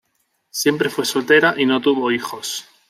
[0.49, 2.67] Siempre fue soltera y no tuvo hijos.